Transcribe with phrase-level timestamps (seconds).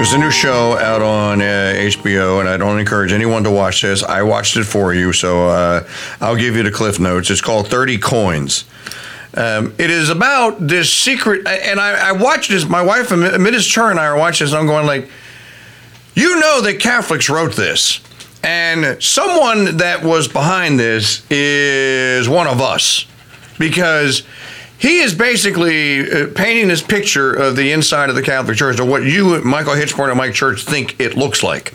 [0.00, 3.82] There's a new show out on uh, HBO, and I don't encourage anyone to watch
[3.82, 4.02] this.
[4.02, 5.86] I watched it for you, so uh,
[6.22, 7.28] I'll give you the cliff notes.
[7.28, 8.64] It's called 30 Coins.
[9.34, 12.66] Um, it is about this secret, and I, I watched this.
[12.66, 13.68] My wife, Mrs.
[13.68, 15.06] Church, and I are watching this, and I'm going like,
[16.14, 18.00] you know that Catholics wrote this.
[18.42, 23.04] And someone that was behind this is one of us
[23.58, 24.22] because
[24.80, 28.86] he is basically uh, painting this picture of the inside of the Catholic Church, or
[28.86, 31.74] what you, Michael Hichborn, and Mike Church think it looks like,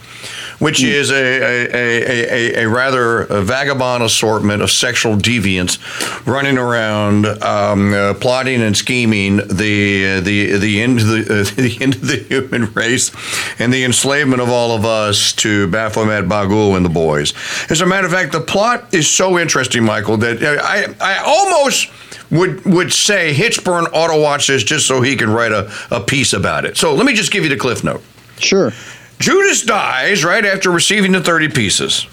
[0.57, 0.87] which mm.
[0.87, 5.77] is a, a, a, a, rather vagabond assortment of sexual deviants
[6.25, 11.77] running around, um, uh, plotting and scheming the the the end of the, uh, the
[11.79, 13.11] end of the human race
[13.59, 17.35] and the enslavement of all of us to Baphomet Bagul and the boys.
[17.69, 21.91] As a matter of fact, the plot is so interesting, Michael, that I I almost
[22.31, 26.01] would would say Hichborn ought to watch this just so he can write a, a
[26.01, 26.77] piece about it.
[26.77, 28.01] So let me just give you the cliff note.
[28.39, 28.71] Sure.
[29.19, 32.07] Judas dies right after receiving the 30 pieces.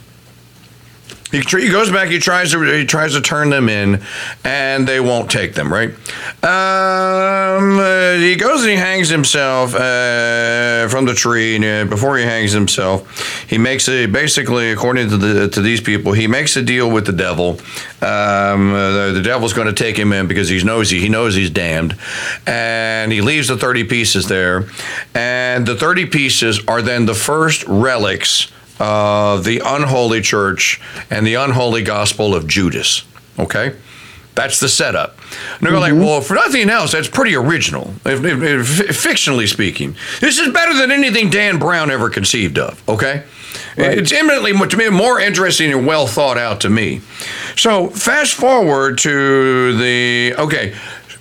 [1.33, 2.11] He, he goes back.
[2.11, 4.03] He tries to he tries to turn them in,
[4.45, 5.73] and they won't take them.
[5.73, 5.89] Right?
[6.45, 9.79] Um, uh, he goes and he hangs himself uh,
[10.89, 11.57] from the tree.
[11.57, 15.81] And, uh, before he hangs himself, he makes a basically, according to the to these
[15.81, 17.59] people, he makes a deal with the devil.
[18.01, 20.99] Um, uh, the, the, devil's going to take him in because he's nosy.
[20.99, 21.97] he knows he's damned,
[22.47, 24.65] and he leaves the thirty pieces there,
[25.15, 31.35] and the thirty pieces are then the first relics of the unholy church and the
[31.35, 33.05] unholy gospel of Judas.
[33.39, 33.77] Okay?
[34.35, 35.19] That's the setup.
[35.19, 35.99] And they're mm-hmm.
[35.99, 39.95] like, well, for nothing else, that's pretty original, if, if, if, fictionally speaking.
[40.21, 43.25] This is better than anything Dan Brown ever conceived of, okay?
[43.77, 43.99] Right.
[43.99, 47.03] It's eminently, to me, more interesting and well thought out to me.
[47.57, 50.75] So, fast forward to the, okay,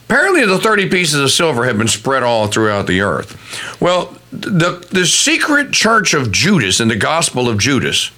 [0.06, 3.38] apparently the 30 pieces of silver have been spread all throughout the earth.
[3.82, 8.12] Well, the, the secret church of Judas in the Gospel of Judas,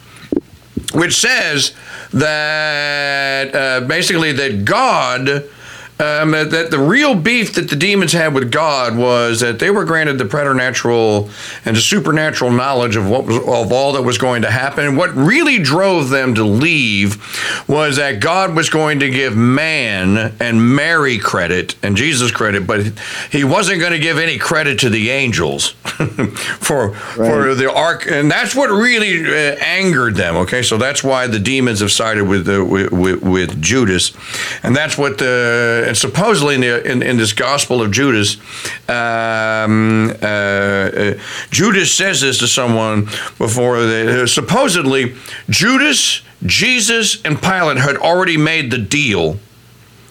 [0.93, 1.73] which says
[2.11, 5.43] that uh, basically that God
[5.99, 9.85] um, that the real beef that the demons had with God was that they were
[9.85, 11.29] granted the preternatural
[11.65, 14.85] and the supernatural knowledge of what was of all that was going to happen.
[14.85, 17.21] And What really drove them to leave
[17.67, 22.87] was that God was going to give man and Mary credit and Jesus credit, but
[23.31, 25.69] he wasn't going to give any credit to the angels
[26.59, 27.15] for right.
[27.15, 30.35] for the ark, and that's what really uh, angered them.
[30.37, 34.11] Okay, so that's why the demons have sided with, uh, with, with, with Judas,
[34.63, 38.37] and that's what the and supposedly in, the, in, in, this Gospel of Judas,
[38.89, 41.19] um, uh, uh,
[41.51, 43.05] Judas says this to someone
[43.37, 43.81] before.
[43.83, 45.15] They, supposedly,
[45.49, 49.39] Judas, Jesus, and Pilate had already made the deal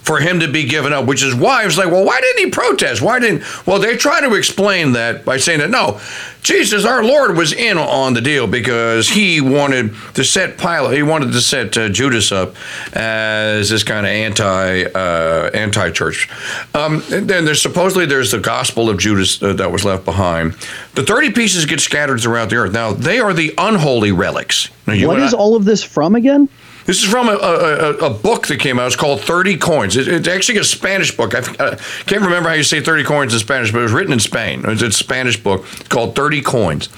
[0.03, 2.45] for him to be given up, which is why I was like, well, why didn't
[2.45, 3.01] he protest?
[3.01, 3.45] Why didn't?
[3.67, 6.01] Well, they try to explain that by saying that no,
[6.43, 11.03] Jesus, our Lord, was in on the deal because he wanted to set Pilate, he
[11.05, 12.57] wanted to set uh, Judas up
[12.95, 16.29] as this kind of anti uh, anti church.
[16.75, 20.55] Um, and then there's supposedly there's the Gospel of Judas uh, that was left behind.
[20.95, 22.73] The thirty pieces get scattered throughout the earth.
[22.73, 24.69] Now they are the unholy relics.
[24.87, 26.49] Now, what is I, all of this from again?
[26.85, 28.89] This is from a, a, a, book that came out.
[28.89, 29.97] It's called 30 Coins.
[29.97, 31.35] It, it's actually a Spanish book.
[31.35, 31.77] I, I, uh,
[32.07, 34.63] can't remember how you say 30 coins in Spanish, but it was written in Spain.
[34.67, 36.89] It's a Spanish book called 30 Coins.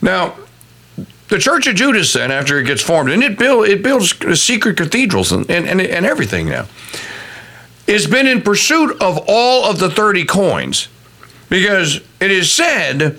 [0.00, 0.34] Now,
[1.28, 4.76] the Church of Judas, then, after it gets formed, and it, build, it builds secret
[4.76, 6.66] cathedrals and, and, and, and everything now,
[7.86, 10.88] it's been in pursuit of all of the 30 coins
[11.48, 13.18] because it is said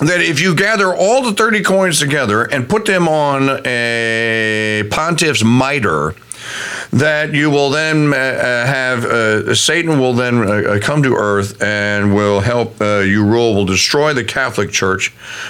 [0.00, 5.42] that if you gather all the 30 coins together and put them on a pontiff's
[5.42, 6.14] mitre,
[6.92, 11.14] that you will then uh, uh have uh, Satan will then uh, uh, come to
[11.14, 15.08] earth and will help uh, you rule, will destroy the Catholic Church,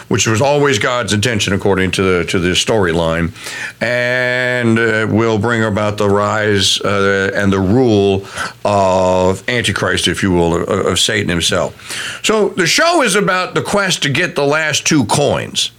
[0.08, 3.32] which was always God's intention according to the to the storyline,
[3.81, 4.76] and
[5.12, 8.26] will bring about the rise and the rule
[8.64, 12.22] of Antichrist, if you will, of, of Satan himself.
[12.25, 15.70] So the show is about the quest to get the last two coins.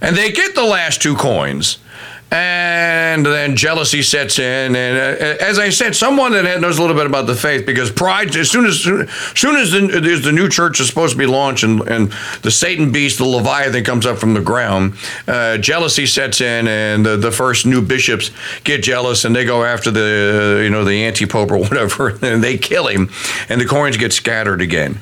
[0.00, 1.78] And they get the last two coins
[2.30, 4.76] and then jealousy sets in.
[4.76, 7.90] And uh, as I said, someone that knows a little bit about the faith, because
[7.90, 11.64] pride, as soon as soon as the, the new church is supposed to be launched
[11.64, 14.94] and, and the Satan beast, the Leviathan, comes up from the ground,
[15.26, 18.30] uh, jealousy sets in, and the, the first new bishops
[18.64, 22.44] get jealous and they go after the you know the anti pope or whatever, and
[22.44, 23.10] they kill him,
[23.48, 24.98] and the coins get scattered again.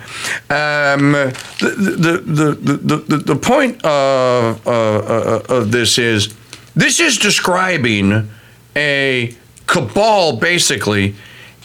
[0.49, 6.35] Um, the, the, the, the, the, point of, uh, uh, of this is
[6.77, 8.31] this is describing
[8.77, 9.35] a
[9.67, 11.17] cabal, basically,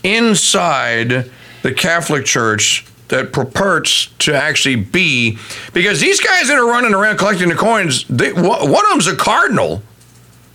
[0.04, 1.30] inside
[1.62, 5.38] the Catholic Church that purports to actually be
[5.74, 9.16] because these guys that are running around collecting the coins, they, one of them's a
[9.16, 9.84] cardinal.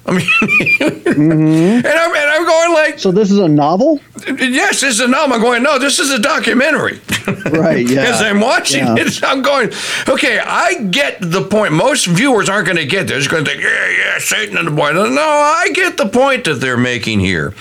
[0.07, 0.21] I mean,
[0.81, 1.85] mm-hmm.
[1.85, 2.99] and, I'm, and I'm going like.
[3.01, 4.01] So this is a novel?
[4.27, 5.35] Yes, this is a novel.
[5.35, 7.01] I'm going, no, this is a documentary.
[7.47, 8.03] Right, yeah.
[8.03, 8.97] As I'm watching yeah.
[8.99, 9.73] it, I'm going,
[10.09, 11.73] okay, I get the point.
[11.73, 13.25] Most viewers aren't going to get this.
[13.25, 14.93] They're going to think, yeah, yeah, Satan and the boy.
[14.93, 17.53] No, I get the point that they're making here.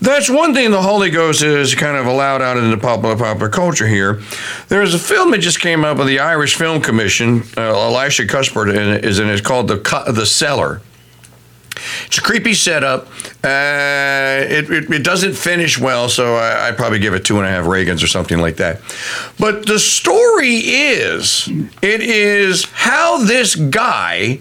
[0.00, 3.86] That's one thing the Holy Ghost is kind of allowed out into popular popular culture
[3.86, 4.20] here.
[4.68, 7.42] There's a film that just came up with the Irish Film Commission.
[7.56, 9.32] Uh, Elisha Cuthbert is in it.
[9.32, 9.76] It's called the
[10.12, 10.80] the Cellar.
[12.06, 13.06] It's a creepy setup.
[13.42, 17.46] Uh, it, it, it, doesn't finish well, so I, I'd probably give it two and
[17.46, 18.80] a half Reagans or something like that.
[19.38, 21.48] But the story is
[21.82, 24.40] it is how this guy,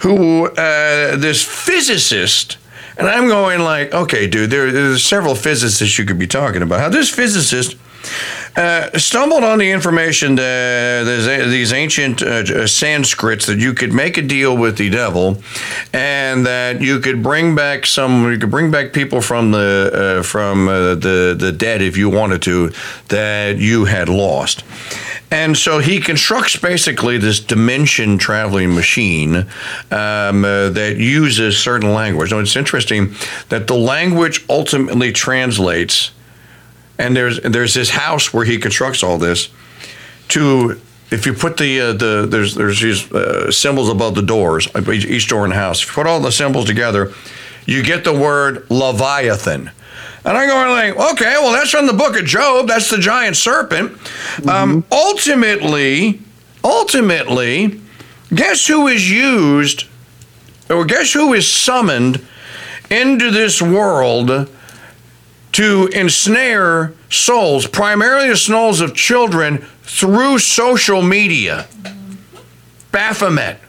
[0.00, 2.58] who, uh, this physicist,
[2.96, 6.80] and I'm going like, okay, dude, there, there's several physicists you could be talking about.
[6.80, 7.76] How this physicist
[8.56, 14.22] uh, stumbled on the information that these ancient uh, Sanskrits that you could make a
[14.22, 15.42] deal with the devil,
[15.92, 20.22] and that you could bring back some, you could bring back people from the uh,
[20.22, 22.72] from uh, the the dead if you wanted to,
[23.08, 24.64] that you had lost.
[25.30, 29.36] And so he constructs basically this dimension traveling machine
[29.90, 32.30] um, uh, that uses certain language.
[32.30, 33.14] Now, it's interesting
[33.50, 36.12] that the language ultimately translates
[36.98, 39.48] and there's there's this house where he constructs all this.
[40.28, 40.80] To
[41.10, 45.28] if you put the uh, the there's there's these uh, symbols above the doors each
[45.28, 45.82] door in the house.
[45.82, 47.12] If you put all the symbols together,
[47.66, 49.70] you get the word Leviathan.
[50.24, 52.68] And I'm going like, okay, well that's from the book of Job.
[52.68, 53.92] That's the giant serpent.
[53.92, 54.48] Mm-hmm.
[54.48, 56.20] Um, ultimately,
[56.62, 57.80] ultimately,
[58.34, 59.84] guess who is used,
[60.68, 62.26] or guess who is summoned
[62.90, 64.50] into this world
[65.52, 71.66] to ensnare souls, primarily the souls of children, through social media.
[72.92, 73.60] Baphomet.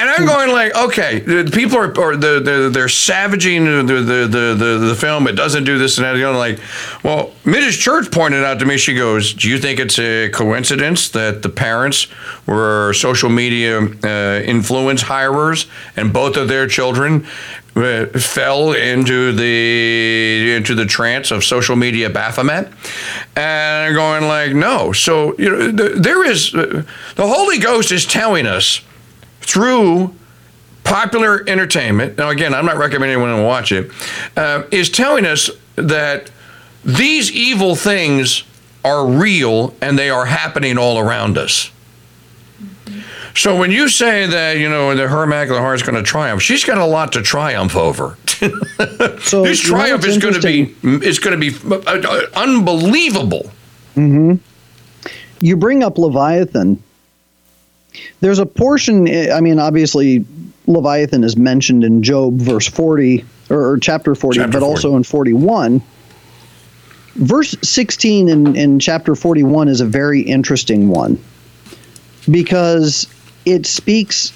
[0.00, 4.26] And I'm going like, okay, the people are, or the, the, they're savaging the, the,
[4.26, 5.28] the, the, the film.
[5.28, 6.16] It doesn't do this and that.
[6.16, 6.58] You know, like,
[7.04, 7.78] well, Mrs.
[7.78, 11.50] Church pointed out to me, she goes, do you think it's a coincidence that the
[11.50, 12.06] parents
[12.46, 17.26] were social media uh, influence hirers and both of their children
[17.74, 22.68] fell into the into the trance of social media Baphomet,
[23.36, 24.92] and going like, no.
[24.92, 26.84] So you know, there is uh,
[27.14, 28.80] the Holy Ghost is telling us
[29.40, 30.14] through
[30.84, 32.18] popular entertainment.
[32.18, 33.90] Now, again, I'm not recommending anyone watch it.
[34.36, 36.30] Uh, is telling us that
[36.84, 38.44] these evil things
[38.84, 41.70] are real and they are happening all around us.
[43.40, 46.42] So when you say that you know the her immaculate heart is going to triumph,
[46.42, 48.18] she's got a lot to triumph over.
[49.22, 53.50] so this triumph is going to be is going to be uh, uh, unbelievable.
[53.96, 54.34] Mm-hmm.
[55.40, 56.82] You bring up Leviathan.
[58.20, 59.08] There's a portion.
[59.08, 60.26] I mean, obviously,
[60.66, 64.70] Leviathan is mentioned in Job, verse 40 or, or chapter 40, chapter but 40.
[64.70, 65.82] also in 41.
[67.14, 71.18] Verse 16 in, in chapter 41 is a very interesting one
[72.30, 73.06] because
[73.46, 74.32] it speaks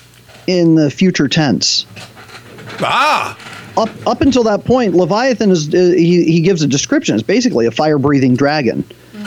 [0.46, 1.87] in the future tense.
[2.80, 3.38] Ah.
[3.76, 7.14] Up up until that point, Leviathan is uh, he, he gives a description.
[7.14, 8.84] It's basically a fire breathing dragon.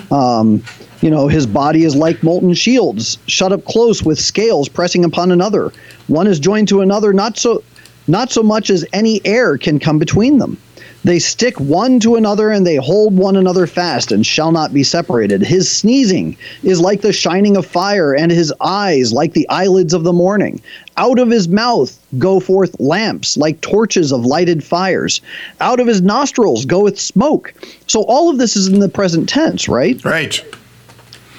[0.10, 0.64] Um,
[1.02, 5.32] you know, his body is like molten shields, shut up close with scales pressing upon
[5.32, 5.72] another.
[6.08, 7.64] One is joined to another, not so
[8.08, 10.58] not so much as any air can come between them.
[11.04, 14.84] They stick one to another and they hold one another fast and shall not be
[14.84, 15.42] separated.
[15.42, 20.04] His sneezing is like the shining of fire, and his eyes like the eyelids of
[20.04, 20.60] the morning.
[20.98, 25.22] Out of his mouth go forth lamps like torches of lighted fires.
[25.62, 27.54] Out of his nostrils goeth smoke.
[27.86, 30.04] So all of this is in the present tense, right?
[30.04, 30.44] Right.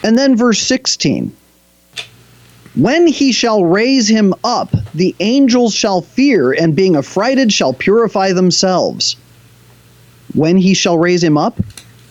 [0.05, 1.35] And then verse 16.
[2.77, 8.33] When he shall raise him up, the angels shall fear, and being affrighted shall purify
[8.33, 9.17] themselves
[10.39, 11.59] when he shall raise him up?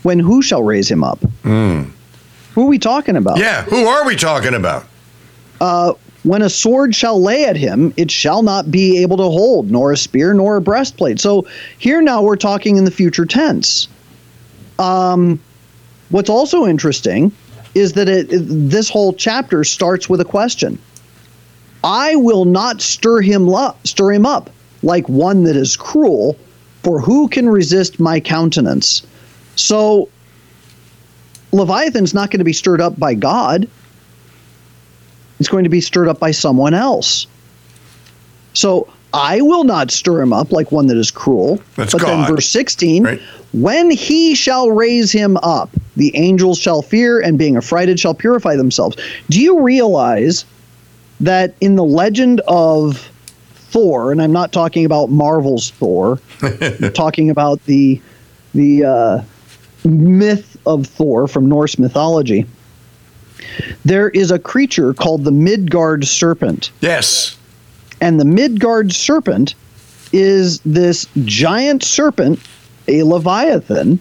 [0.03, 1.19] When who shall raise him up?
[1.43, 1.91] Mm.
[2.53, 3.39] Who are we talking about?
[3.39, 4.85] Yeah, who are we talking about?
[5.61, 5.93] Uh,
[6.23, 9.93] When a sword shall lay at him, it shall not be able to hold, nor
[9.93, 11.19] a spear, nor a breastplate.
[11.19, 13.87] So here now we're talking in the future tense.
[14.77, 15.39] Um,
[16.09, 17.31] what's also interesting
[17.75, 20.77] is that it, this whole chapter starts with a question.
[21.83, 24.49] I will not stir him up, stir him up
[24.83, 26.35] like one that is cruel,
[26.83, 29.05] for who can resist my countenance?
[29.55, 30.09] So
[31.51, 33.67] Leviathan's not going to be stirred up by God.
[35.39, 37.27] It's going to be stirred up by someone else.
[38.53, 41.61] So I will not stir him up like one that is cruel.
[41.75, 42.09] That's but God.
[42.27, 43.21] then verse 16, Right.
[43.53, 48.55] when he shall raise him up, the angels shall fear and being affrighted shall purify
[48.55, 48.97] themselves.
[49.29, 50.45] Do you realize
[51.19, 53.09] that in the legend of
[53.77, 58.01] Thor, and I'm not talking about Marvel's Thor, I'm talking about the
[58.55, 59.21] the uh,
[59.85, 62.47] myth of Thor from Norse mythology.
[63.85, 67.37] There is a creature called the Midgard serpent, Yes.
[68.01, 69.53] and the Midgard serpent
[70.11, 72.39] is this giant serpent,
[72.87, 73.99] a leviathan,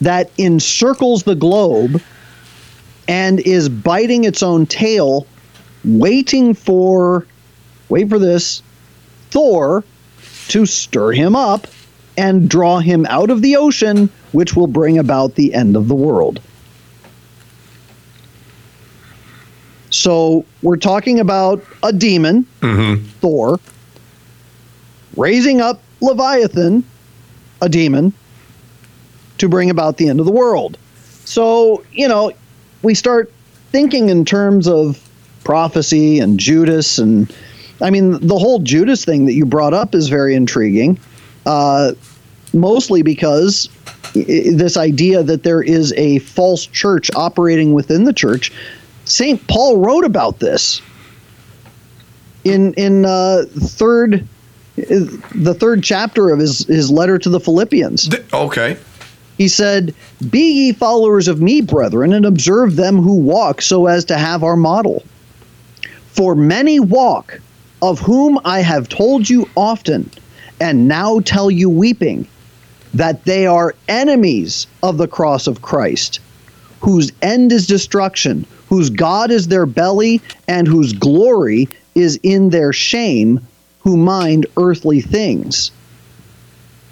[0.00, 2.02] that encircles the globe
[3.06, 5.28] and is biting its own tail,
[5.84, 7.24] waiting for,
[7.88, 8.64] wait for this,
[9.32, 9.82] Thor
[10.48, 11.66] to stir him up
[12.16, 15.94] and draw him out of the ocean, which will bring about the end of the
[15.94, 16.40] world.
[19.88, 23.04] So we're talking about a demon, mm-hmm.
[23.20, 23.58] Thor,
[25.16, 26.84] raising up Leviathan,
[27.60, 28.12] a demon,
[29.38, 30.76] to bring about the end of the world.
[31.24, 32.32] So, you know,
[32.82, 33.32] we start
[33.70, 34.98] thinking in terms of
[35.44, 36.98] prophecy and Judas.
[36.98, 37.34] And
[37.82, 40.98] I mean, the whole Judas thing that you brought up is very intriguing,
[41.46, 41.92] uh,
[42.52, 43.68] mostly because
[44.14, 48.52] this idea that there is a false church operating within the church.
[49.04, 49.44] St.
[49.48, 50.80] Paul wrote about this
[52.44, 54.26] in in uh, third
[54.76, 58.10] the third chapter of his his letter to the Philippians.
[58.32, 58.76] Okay.
[59.38, 59.94] He said,
[60.30, 64.44] Be ye followers of me, brethren, and observe them who walk so as to have
[64.44, 65.02] our model.
[66.06, 67.40] For many walk,
[67.82, 70.08] of whom I have told you often,
[70.60, 72.26] and now tell you weeping,
[72.94, 76.20] that they are enemies of the cross of Christ,
[76.80, 82.72] whose end is destruction, whose God is their belly, and whose glory is in their
[82.72, 83.40] shame,
[83.80, 85.72] who mind earthly things.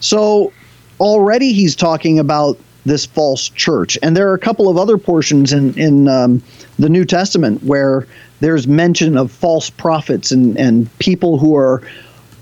[0.00, 0.52] So
[0.98, 5.52] already he's talking about this false church, and there are a couple of other portions
[5.52, 6.42] in in um,
[6.78, 8.06] the New Testament where
[8.40, 11.82] there's mention of false prophets and and people who are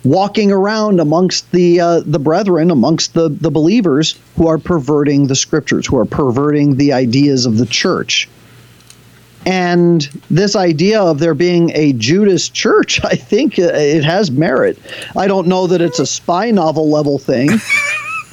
[0.04, 5.36] walking around amongst the uh, the brethren, amongst the the believers who are perverting the
[5.36, 8.28] scriptures, who are perverting the ideas of the church.
[9.46, 14.78] And this idea of there being a Judas church, I think it has merit.
[15.16, 17.50] I don't know that it's a spy novel level thing.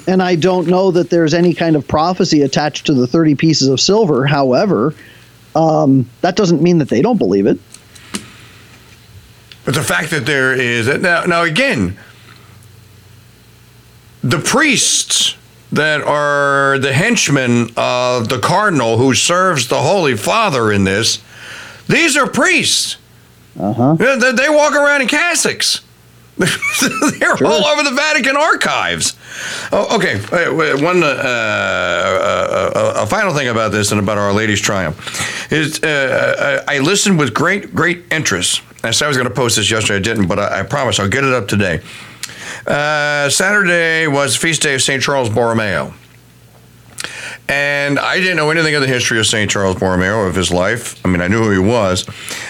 [0.08, 3.68] and I don't know that there's any kind of prophecy attached to the 30 pieces
[3.68, 4.26] of silver.
[4.26, 4.94] However,
[5.56, 7.60] um, that doesn't mean that they don't believe it.
[9.64, 11.98] But the fact that there is now, now again,
[14.22, 15.36] the priests
[15.72, 21.20] that are the henchmen of the cardinal who serves the Holy Father in this,
[21.88, 22.98] these are priests.
[23.60, 23.94] Uh huh.
[23.96, 25.85] They, they walk around in cassocks.
[27.20, 29.16] They're all over the Vatican archives.
[29.72, 30.16] Oh, okay.
[30.16, 34.98] Uh, One uh, uh, uh, a final thing about this and about Our Lady's Triumph
[35.52, 38.62] is uh, I I listened with great great interest.
[38.84, 39.98] I said I was going to post this yesterday.
[39.98, 41.82] I didn't, but I, I promise I'll get it up today.
[42.68, 45.02] Uh, Saturday was feast day of St.
[45.02, 45.94] Charles Borromeo.
[47.48, 49.50] And I didn't know anything of the history of St.
[49.52, 51.04] Charles Borromeo, of his life.
[51.06, 52.06] I mean, I knew who he was.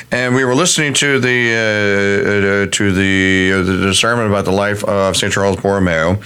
[0.10, 4.52] And we were listening to the uh, uh, to the, uh, the sermon about the
[4.52, 5.34] life of St.
[5.34, 6.22] Charles Borromeo,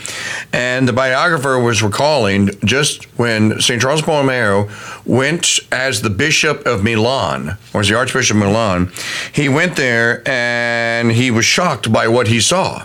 [0.54, 3.82] and the biographer was recalling just when St.
[3.82, 4.70] Charles Borromeo
[5.06, 8.92] went as the Bishop of Milan, or as the Archbishop of Milan,
[9.32, 12.84] he went there and he was shocked by what he saw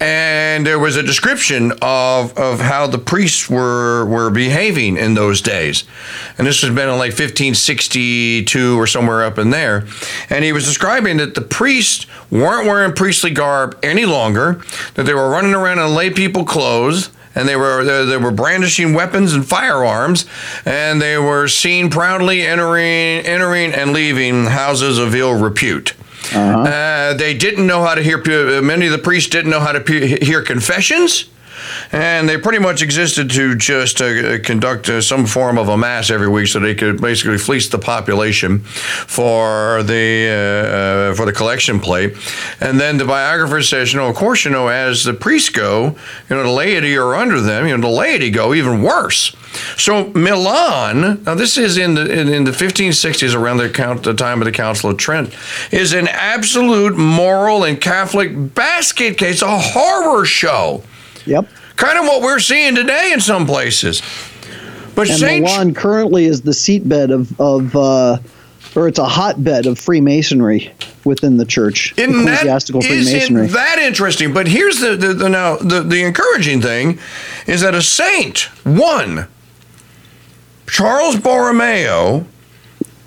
[0.00, 5.42] and there was a description of, of how the priests were were behaving in those
[5.42, 5.84] days.
[6.38, 9.86] And this has been in like 1562 or somewhere up in there.
[10.30, 14.62] And he was describing that the priests weren't wearing priestly garb any longer,
[14.94, 17.10] that they were running around in lay people clothes.
[17.34, 20.24] And they were they, they were brandishing weapons and firearms,
[20.64, 25.94] and they were seen proudly entering entering and leaving houses of ill repute.
[26.32, 28.18] Uh, they didn't know how to hear.
[28.62, 31.26] Many of the priests didn't know how to hear confessions.
[31.92, 36.10] And they pretty much existed to just uh, conduct uh, some form of a mass
[36.10, 41.32] every week, so they could basically fleece the population for the uh, uh, for the
[41.32, 42.14] collection plate.
[42.60, 45.96] And then the biographer says, you know, of course, you know, as the priests go,
[46.28, 47.66] you know, the laity are under them.
[47.66, 49.34] You know, the laity go even worse.
[49.76, 54.14] So Milan, now this is in the in, in the 1560s, around the, count, the
[54.14, 55.34] time of the Council of Trent,
[55.72, 60.82] is an absolute moral and Catholic basket case, a horror show.
[61.26, 61.48] Yep.
[61.80, 64.02] Kind of what we're seeing today in some places.
[64.94, 68.18] But And Saint Milan currently is the seatbed of of uh,
[68.76, 70.70] or it's a hotbed of Freemasonry
[71.04, 73.46] within the church, Isn't that, ecclesiastical isn't Freemasonry.
[73.48, 74.34] that interesting?
[74.34, 76.98] But here's the, the, the now the, the encouraging thing
[77.46, 79.26] is that a saint, one,
[80.68, 82.26] Charles Borromeo,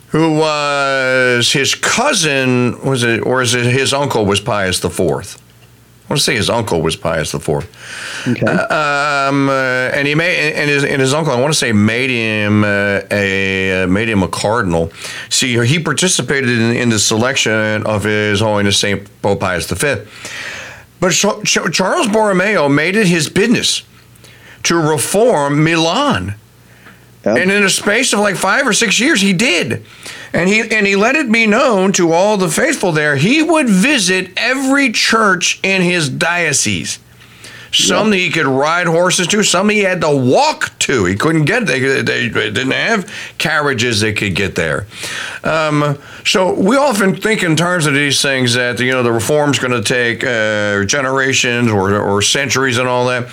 [0.09, 5.39] who was his cousin, was it, or is it his uncle was Pius the Fourth?
[6.03, 7.49] I want to say his uncle was Pius IV.
[8.27, 8.45] Okay.
[8.45, 9.53] Um, uh,
[9.93, 13.01] and he made and his, and his uncle, I want to say, made him uh,
[13.09, 14.91] a uh, made him a cardinal.
[15.29, 20.03] See, he participated in, in the selection of His Holiness Saint Pope Pius V.
[20.99, 23.83] But Ch- Ch- Charles Borromeo made it his business
[24.63, 26.35] to reform Milan.
[27.25, 27.37] Yep.
[27.37, 29.85] And in a space of like five or six years, he did.
[30.33, 33.15] And he and he let it be known to all the faithful there.
[33.15, 36.99] He would visit every church in his diocese.
[37.73, 41.05] Some that he could ride horses to, some he had to walk to.
[41.05, 44.85] He couldn't get they, they, didn't have carriages they could get there.
[45.43, 49.57] Um, so we often think in terms of these things that you know the reform's
[49.57, 53.27] going to take uh, generations or, or centuries and all that.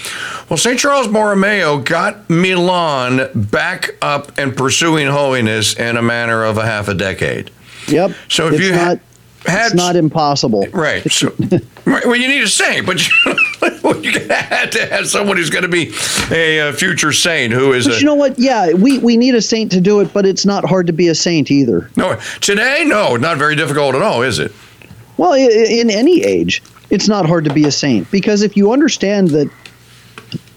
[0.49, 0.79] Well, St.
[0.79, 6.89] Charles Borromeo got Milan back up and pursuing holiness in a matter of a half
[6.89, 7.51] a decade.
[7.89, 8.13] yep.
[8.29, 9.01] So if it's you not,
[9.47, 10.67] had it's not impossible.
[10.73, 11.09] Right.
[11.11, 11.35] So,
[11.85, 13.35] right, well, you need a saint, but you,
[14.03, 15.93] you had to have someone who's going to be
[16.31, 18.01] a, uh future saint who is But a.
[18.01, 18.39] you know what?
[18.39, 21.09] Yeah, we, we need a saint to do it, but it's not hard to be
[21.09, 21.91] a saint either.
[21.97, 24.53] no, today, no, not very difficult at all, is it?
[25.17, 29.29] Well, in any age, it's not hard to be a saint because if you understand
[29.31, 29.51] that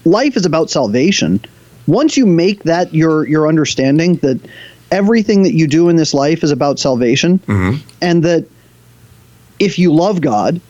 [0.04, 1.40] life is about salvation,
[1.86, 4.40] once you make that your your understanding that
[4.90, 7.40] everything that you do in this life is about salvation,
[8.00, 8.46] and that
[9.58, 10.60] if you love God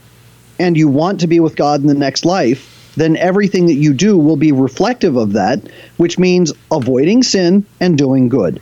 [0.58, 3.92] and you want to be with God in the next life, then everything that you
[3.92, 5.60] do will be reflective of that,
[5.96, 8.60] which means avoiding sin and doing good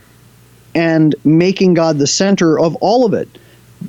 [0.74, 3.28] and making God the center of all of it.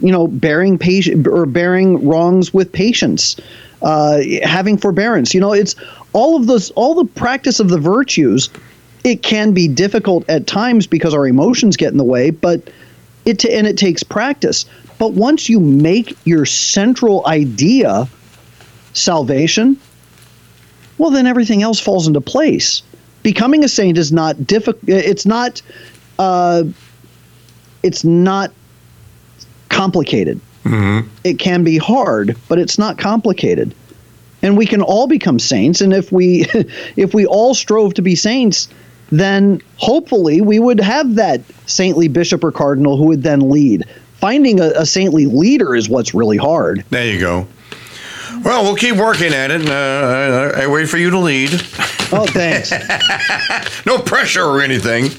[0.01, 3.35] You know, bearing patient or bearing wrongs with patience,
[3.81, 5.33] uh, having forbearance.
[5.33, 5.75] You know, it's
[6.13, 8.49] all of those, all the practice of the virtues.
[9.03, 12.69] It can be difficult at times because our emotions get in the way, but
[13.25, 14.65] it t- and it takes practice.
[14.97, 18.08] But once you make your central idea
[18.93, 19.77] salvation,
[20.97, 22.84] well, then everything else falls into place.
[23.23, 24.84] Becoming a saint is not difficult.
[24.88, 25.62] It's not.
[26.19, 26.63] Uh,
[27.82, 28.51] it's not
[29.69, 30.39] complicated.
[31.23, 33.75] It can be hard, but it's not complicated.
[34.41, 35.82] And we can all become saints.
[35.82, 36.45] And if we,
[36.95, 38.69] if we all strove to be saints,
[39.12, 43.84] then hopefully we would have that saintly bishop or cardinal who would then lead.
[44.23, 46.86] Finding a, a saintly leader is what's really hard.
[46.89, 47.45] There you go.
[48.45, 49.67] Well, we'll keep working at it.
[49.67, 51.51] Uh, I, I wait for you to lead.
[52.09, 52.71] Oh, thanks.
[53.86, 55.09] No pressure or anything.